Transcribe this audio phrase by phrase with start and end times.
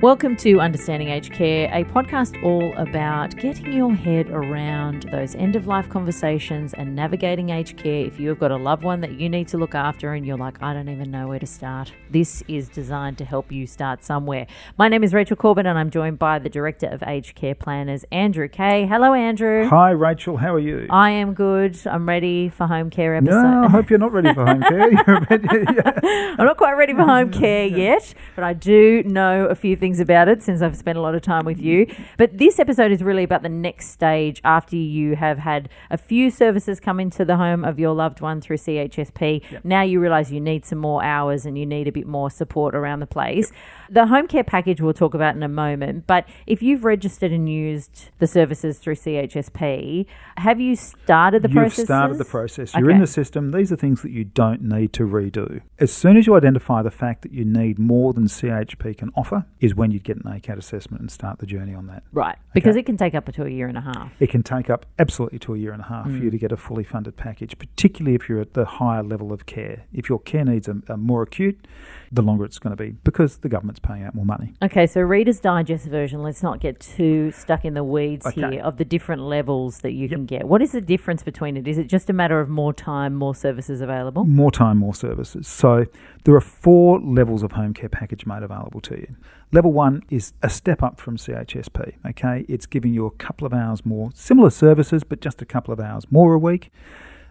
[0.00, 5.56] Welcome to Understanding Aged Care, a podcast all about getting your head around those end
[5.56, 8.04] of life conversations and navigating aged care.
[8.06, 10.36] If you have got a loved one that you need to look after and you're
[10.36, 14.04] like, I don't even know where to start, this is designed to help you start
[14.04, 14.46] somewhere.
[14.78, 18.04] My name is Rachel Corbett and I'm joined by the Director of Aged Care Planners,
[18.12, 18.86] Andrew Kay.
[18.86, 19.66] Hello, Andrew.
[19.68, 20.36] Hi, Rachel.
[20.36, 20.86] How are you?
[20.90, 21.76] I am good.
[21.86, 23.42] I'm ready for home care episode.
[23.42, 24.92] No, I hope you're not ready for home care.
[25.08, 26.34] You're ready- yeah.
[26.38, 29.87] I'm not quite ready for home care yet, but I do know a few things
[29.96, 31.86] about it since I've spent a lot of time with you.
[32.18, 36.30] But this episode is really about the next stage after you have had a few
[36.30, 39.64] services come into the home of your loved one through CHSP.
[39.64, 42.74] Now you realize you need some more hours and you need a bit more support
[42.74, 43.50] around the place.
[43.90, 47.48] The home care package we'll talk about in a moment, but if you've registered and
[47.48, 50.04] used the services through CHSP,
[50.36, 51.84] have you started the You've process?
[51.86, 52.74] started the process.
[52.74, 53.50] You're in the system.
[53.52, 55.62] These are things that you don't need to redo.
[55.78, 59.46] As soon as you identify the fact that you need more than CHP can offer,
[59.60, 62.02] is when you'd get an ACAT assessment and start the journey on that.
[62.12, 64.12] Right, because it can take up to a year and a half.
[64.20, 66.24] It can take up absolutely to a year and a half for Mm.
[66.24, 69.46] you to get a fully funded package, particularly if you're at the higher level of
[69.46, 69.84] care.
[69.92, 71.66] If your care needs are, are more acute,
[72.12, 74.54] the longer it's going to be because the government's paying out more money.
[74.62, 78.40] Okay, so Reader's Digest version, let's not get too stuck in the weeds Okay.
[78.52, 80.10] here of the different levels that you Yep.
[80.10, 80.48] can get.
[80.48, 81.66] What is the difference between it?
[81.68, 84.24] Is it just a matter of more time, more services available?
[84.24, 85.46] More time, more services.
[85.46, 85.84] So
[86.24, 89.16] there are four levels of home care package made available to you.
[89.52, 91.94] Level one is a step up from CHSP.
[92.06, 95.72] Okay, it's giving you a couple of hours more, similar services, but just a couple
[95.72, 96.70] of hours more a week.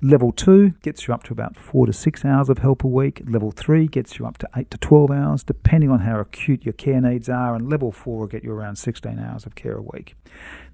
[0.02, 3.23] Level two gets you up to about four to six hours of help a week.
[3.26, 6.73] Level three gets you up to eight to 12 hours, depending on how acute your
[6.73, 7.56] care needs are.
[7.56, 10.16] And level four will get you around 16 hours of care a week.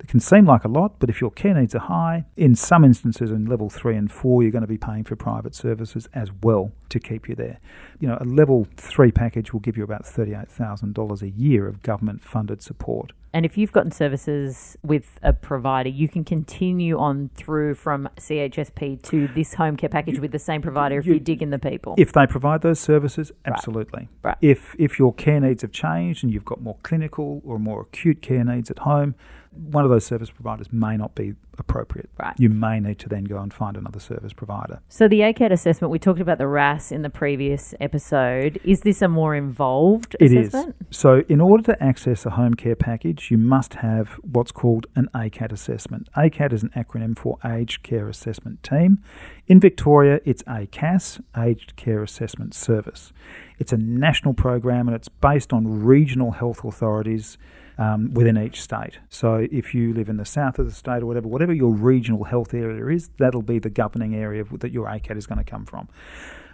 [0.02, 2.84] It can seem like a lot, but if your care needs are high, in some
[2.84, 6.30] instances in level three and four, you're going to be paying for private services as
[6.42, 7.62] well to keep you there.
[8.02, 12.22] You know, a level three package will give you about $38,000 a year of government
[12.22, 13.14] funded support.
[13.34, 19.02] And if you've gotten services with a provider, you can continue on through from CHSP
[19.04, 21.58] to this home care package with the same provider if you, you- dig in the
[21.58, 21.96] people.
[21.98, 24.08] If they provide those services, absolutely.
[24.22, 24.38] Right.
[24.42, 28.22] If if your care needs have changed and you've got more clinical or more acute
[28.22, 29.16] care needs at home,
[29.56, 32.10] one of those service providers may not be appropriate.
[32.20, 32.34] Right.
[32.38, 34.80] You may need to then go and find another service provider.
[34.90, 38.60] so the ACAT assessment, we talked about the RAS in the previous episode.
[38.64, 40.48] Is this a more involved It is.
[40.48, 40.76] assessment?
[40.90, 45.10] So, in order to access a home care package, you must have what's called an
[45.14, 46.10] ACAT assessment.
[46.18, 49.04] ACAT is an acronym for Aged Care Assessment Team.
[49.48, 53.14] In Victoria, it's ACAS, Aged Care Assessment Service.
[53.60, 57.38] It's a national program and it's based on regional health authorities
[57.78, 59.00] um, within each state.
[59.10, 62.26] So, if you live in the south of the state or whatever, whatever your regional
[62.26, 65.66] health area is, that'll be the governing area that your ACAT is going to come
[65.66, 65.90] from.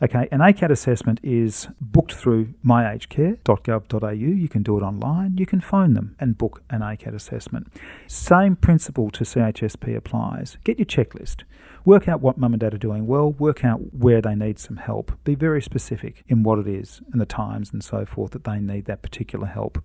[0.02, 4.12] Okay, an ACAT assessment is booked through myagedcare.gov.au.
[4.12, 5.38] You can do it online.
[5.38, 7.68] You can phone them and book an ACAT assessment.
[8.08, 10.58] Same principle to CHSP applies.
[10.63, 11.44] Get your checklist.
[11.85, 13.31] Work out what mum and dad are doing well.
[13.31, 15.12] Work out where they need some help.
[15.23, 18.59] Be very specific in what it is and the times and so forth that they
[18.59, 19.84] need that particular help.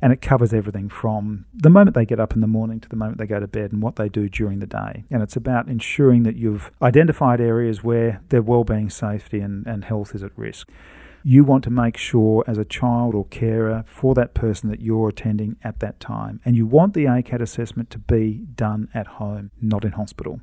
[0.00, 2.96] And it covers everything from the moment they get up in the morning to the
[2.96, 5.04] moment they go to bed and what they do during the day.
[5.10, 10.14] And it's about ensuring that you've identified areas where their well-being, safety and, and health
[10.14, 10.68] is at risk.
[11.22, 15.08] You want to make sure as a child or carer for that person that you're
[15.08, 16.40] attending at that time.
[16.44, 20.40] And you want the ACAT assessment to be done at home, not in hospital.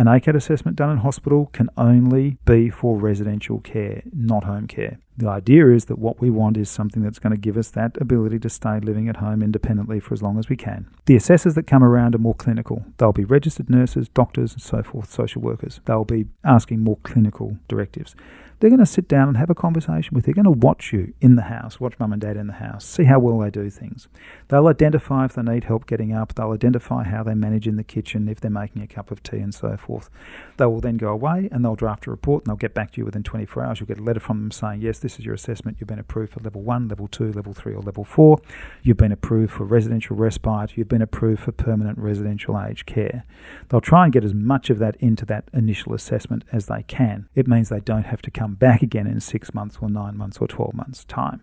[0.00, 4.98] An ACAT assessment done in hospital can only be for residential care, not home care.
[5.18, 7.98] The idea is that what we want is something that's going to give us that
[8.00, 10.88] ability to stay living at home independently for as long as we can.
[11.04, 12.86] The assessors that come around are more clinical.
[12.96, 15.82] They'll be registered nurses, doctors, and so forth, social workers.
[15.84, 18.16] They'll be asking more clinical directives.
[18.60, 20.34] They're going to sit down and have a conversation with you.
[20.34, 22.84] They're going to watch you in the house, watch mum and dad in the house,
[22.84, 24.06] see how well they do things.
[24.48, 26.34] They'll identify if they need help getting up.
[26.34, 29.38] They'll identify how they manage in the kitchen, if they're making a cup of tea,
[29.38, 30.10] and so forth.
[30.58, 32.98] They will then go away and they'll draft a report and they'll get back to
[32.98, 33.80] you within 24 hours.
[33.80, 35.78] You'll get a letter from them saying, yes, this is your assessment.
[35.80, 38.42] You've been approved for level one, level two, level three, or level four.
[38.82, 40.76] You've been approved for residential respite.
[40.76, 43.24] You've been approved for permanent residential aged care.
[43.70, 47.26] They'll try and get as much of that into that initial assessment as they can.
[47.34, 50.38] It means they don't have to come back again in six months or nine months
[50.38, 51.40] or 12 months' time.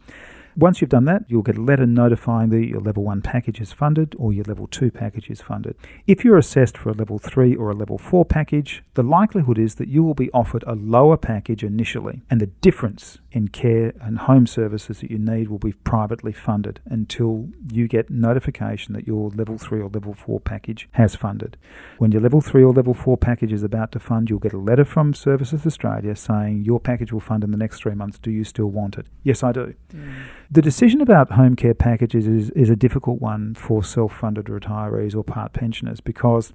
[0.57, 3.71] Once you've done that, you'll get a letter notifying that your level 1 package is
[3.71, 5.75] funded or your level 2 package is funded.
[6.07, 9.75] If you're assessed for a level 3 or a level 4 package, the likelihood is
[9.75, 14.17] that you will be offered a lower package initially, and the difference in care and
[14.17, 19.29] home services that you need will be privately funded until you get notification that your
[19.29, 21.55] level 3 or level 4 package has funded.
[21.99, 24.57] When your level 3 or level 4 package is about to fund, you'll get a
[24.57, 28.17] letter from Services Australia saying your package will fund in the next 3 months.
[28.17, 29.05] Do you still want it?
[29.21, 29.75] Yes, I do.
[29.93, 30.23] Mm.
[30.49, 35.13] The decision about home care packages is, is a difficult one for self funded retirees
[35.13, 36.53] or part pensioners because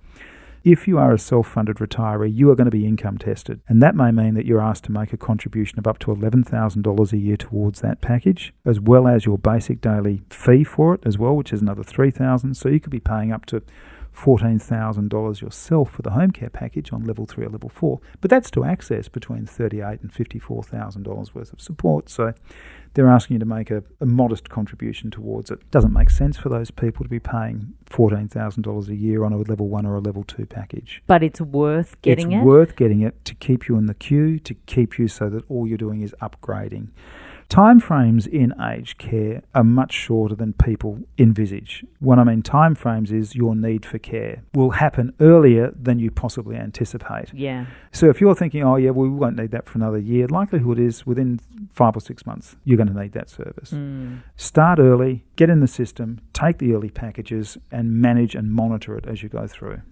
[0.65, 3.61] if you are a self funded retiree, you are going to be income tested.
[3.69, 7.13] And that may mean that you're asked to make a contribution of up to $11,000
[7.13, 11.19] a year towards that package, as well as your basic daily fee for it as
[11.19, 12.57] well, which is another $3,000.
[12.57, 13.63] So you could be paying up to
[14.17, 18.01] $14,000 yourself for the home care package on level 3 or level 4.
[18.21, 22.09] But that's to access between $38,000 and $54,000 worth of support.
[22.09, 22.35] So
[22.95, 25.71] they're asking you to make a, a, modest contribution towards it.
[25.71, 29.69] Doesn't make sense for those people to be paying $14,000 a year on a level
[29.69, 31.03] 1 or a level 2 package.
[31.07, 32.39] But it's worth getting it's it?
[32.39, 35.45] It's worth getting it to keep you in the queue, to keep you so that
[35.49, 36.89] all you're doing is upgrading.
[37.53, 41.85] Timeframes in aged care are much shorter than people envisage.
[42.01, 46.57] What I mean timeframes is your need for care will happen earlier than you possibly
[46.57, 47.31] anticipate.
[47.35, 47.67] Yeah.
[47.93, 50.79] So if you're thinking, oh yeah, well, we won't need that for another year, likelihood
[50.79, 51.41] is within
[51.75, 53.73] five or six months you're going to need that service.
[53.73, 54.23] Mm.
[54.35, 59.07] Start early, get in the system, take the early packages, and manage and monitor it
[59.07, 59.83] as you go through.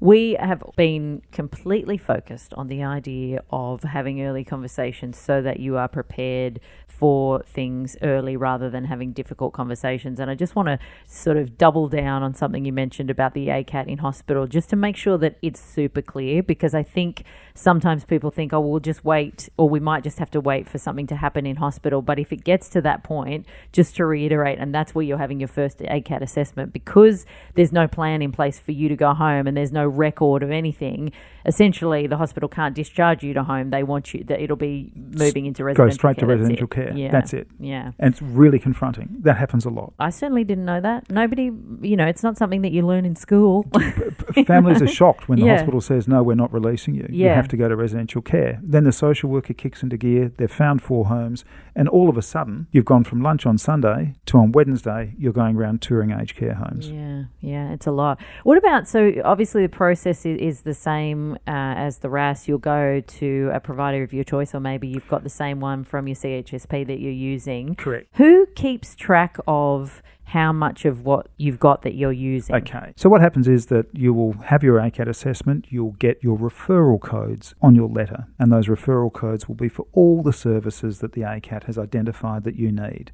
[0.00, 5.76] We have been completely focused on the idea of having early conversations so that you
[5.76, 10.18] are prepared for things early rather than having difficult conversations.
[10.18, 13.48] And I just want to sort of double down on something you mentioned about the
[13.48, 17.24] ACAT in hospital, just to make sure that it's super clear, because I think
[17.54, 20.78] sometimes people think, oh, we'll just wait, or we might just have to wait for
[20.78, 22.02] something to happen in hospital.
[22.02, 25.40] But if it gets to that point, just to reiterate, and that's where you're having
[25.40, 29.46] your first ACAT assessment, because there's no plan in place for you to go home
[29.46, 31.12] and there's no record of anything,
[31.46, 33.70] essentially the hospital can't discharge you to home.
[33.70, 36.28] They want you that it'll be moving into residential Go straight care.
[36.28, 36.92] to residential care.
[36.94, 37.10] Yeah.
[37.10, 37.48] That's it.
[37.58, 37.92] Yeah.
[37.98, 39.16] And it's really confronting.
[39.20, 39.94] That happens a lot.
[39.98, 41.10] I certainly didn't know that.
[41.10, 41.50] Nobody,
[41.80, 43.64] you know, it's not something that you learn in school.
[44.46, 45.56] Families are shocked when the Yeah.
[45.56, 47.06] hospital says, no, we're not releasing you.
[47.08, 48.60] You have to go to residential care.
[48.62, 50.30] Then the social worker kicks into gear.
[50.36, 51.44] They've found four homes.
[51.74, 55.32] And all of a sudden, you've gone from lunch on Sunday to on Wednesday, you're
[55.32, 56.90] going around touring aged care homes.
[56.90, 58.20] Yeah, yeah, it's a lot.
[58.42, 62.48] What about so obviously the process is, is the same uh, as the RAS.
[62.48, 65.84] You'll go to a provider of your choice, or maybe you've got the same one
[65.84, 67.76] from your CHSP that you're using.
[67.76, 68.08] Correct.
[68.14, 72.56] Who keeps track of how much of what you've got that you're using?
[72.56, 72.92] Okay.
[72.96, 77.00] So what happens is that you will have your ACAT assessment, you'll get your referral
[77.00, 81.12] codes on your letter, and those referral codes will be for all the services that
[81.12, 83.12] the ACAT has identified that you need.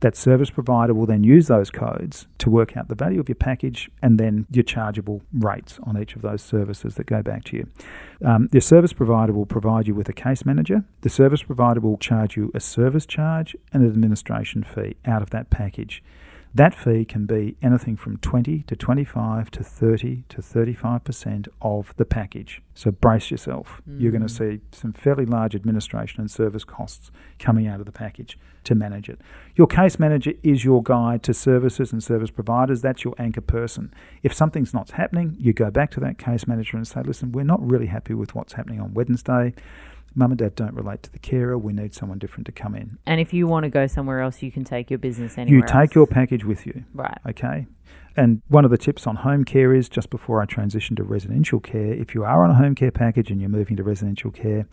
[0.00, 3.36] That service provider will then use those codes to work out the value of your
[3.36, 7.56] package and then your chargeable rates on each of those services that go back to
[7.56, 7.68] you.
[8.24, 10.84] Um, the service provider will provide you with a case manager.
[11.00, 15.30] The service provider will charge you a service charge and an administration fee out of
[15.30, 16.02] that package.
[16.56, 22.06] That fee can be anything from 20 to 25 to 30 to 35% of the
[22.06, 22.62] package.
[22.72, 23.82] So brace yourself.
[23.86, 24.00] Mm.
[24.00, 27.92] You're going to see some fairly large administration and service costs coming out of the
[27.92, 29.20] package to manage it.
[29.54, 32.80] Your case manager is your guide to services and service providers.
[32.80, 33.92] That's your anchor person.
[34.22, 37.44] If something's not happening, you go back to that case manager and say, listen, we're
[37.44, 39.52] not really happy with what's happening on Wednesday
[40.16, 41.56] mum and dad don't relate to the carer.
[41.56, 42.98] We need someone different to come in.
[43.06, 45.60] And if you want to go somewhere else, you can take your business anywhere.
[45.60, 45.94] You take else.
[45.94, 46.84] your package with you.
[46.94, 47.18] Right.
[47.28, 47.66] Okay.
[48.16, 51.60] And one of the tips on home care is just before I transition to residential
[51.60, 54.66] care, if you are on a home care package and you're moving to residential care,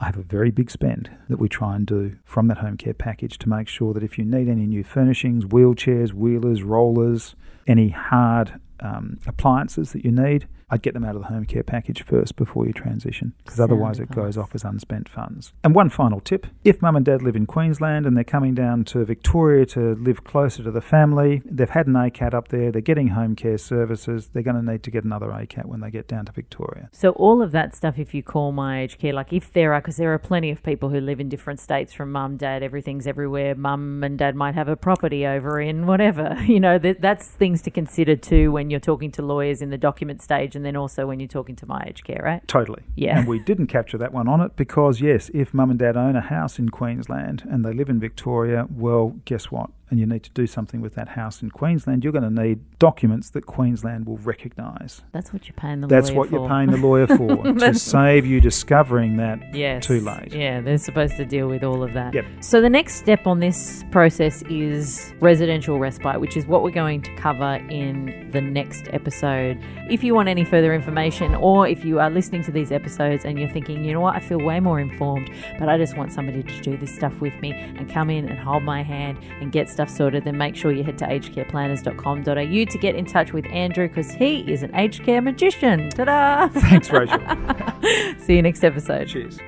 [0.00, 2.94] I have a very big spend that we try and do from that home care
[2.94, 7.90] package to make sure that if you need any new furnishings, wheelchairs, wheelers, rollers, any
[7.90, 12.02] hard um, appliances that you need, I'd get them out of the home care package
[12.02, 15.52] first before you transition, because otherwise it goes off as unspent funds.
[15.64, 18.84] And one final tip if mum and dad live in Queensland and they're coming down
[18.84, 22.80] to Victoria to live closer to the family, they've had an ACAT up there, they're
[22.80, 26.06] getting home care services, they're going to need to get another ACAT when they get
[26.06, 26.88] down to Victoria.
[26.92, 29.80] So, all of that stuff, if you call My Aged Care, like if there are,
[29.80, 33.06] because there are plenty of people who live in different states from mum, dad, everything's
[33.06, 33.54] everywhere.
[33.54, 36.38] Mum and dad might have a property over in whatever.
[36.50, 39.78] You know, that, that's things to consider too when you're talking to lawyers in the
[39.78, 42.46] document stage and then also when you're talking to My Aged Care, right?
[42.46, 42.82] Totally.
[42.94, 43.18] Yeah.
[43.18, 46.16] And we didn't capture that one on it because, yes, if mum and dad own
[46.16, 49.70] a house in Queensland and they live in Victoria, well, guess what?
[49.90, 52.60] And you need to do something with that house in Queensland, you're going to need
[52.78, 55.02] documents that Queensland will recognise.
[55.12, 56.22] That's what you're paying the That's lawyer for.
[56.24, 57.06] That's what you're paying the lawyer
[57.58, 59.84] for to save you discovering that Yes.
[59.86, 60.32] too late.
[60.32, 62.14] Yeah, they're supposed to deal with all of that.
[62.14, 62.24] Yep.
[62.40, 67.02] So the next step on this process is residential respite, which is what we're going
[67.02, 69.58] to cover in the next episode.
[69.90, 73.38] If you want any further information, or if you are listening to these episodes and
[73.38, 76.42] you're thinking, you know what, I feel way more informed, but I just want somebody
[76.44, 79.68] to do this stuff with me and come in and hold my hand and get
[79.68, 83.88] stuff sorted, then make sure you head to agedcareplanners.com.au to get in touch with Andrew
[83.88, 85.90] because he is an aged care magician.
[85.90, 86.48] Ta da!
[86.48, 87.20] Thanks, Rachel.
[88.18, 89.08] See you next episode.
[89.08, 89.38] Cheers.